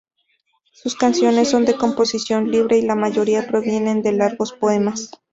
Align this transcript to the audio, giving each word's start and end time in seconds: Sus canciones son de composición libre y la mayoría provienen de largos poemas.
Sus 0.71 0.95
canciones 0.95 1.47
son 1.51 1.65
de 1.65 1.75
composición 1.75 2.49
libre 2.49 2.75
y 2.75 2.81
la 2.81 2.95
mayoría 2.95 3.45
provienen 3.45 4.01
de 4.01 4.13
largos 4.13 4.51
poemas. 4.51 5.11